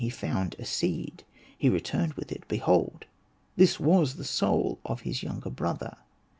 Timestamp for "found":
0.09-0.55